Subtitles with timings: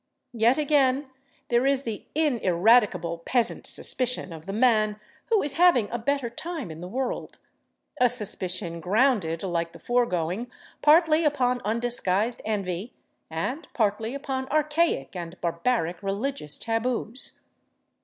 [0.33, 1.11] Yet again,
[1.49, 6.71] there is the ineradicable peasant suspicion of the man who is having a better time
[6.71, 10.49] in the world—a suspicion grounded, like the foregoing,
[10.81, 12.95] partly upon undisguised envy
[13.29, 17.39] and partly upon archaic and barbaric religious taboos.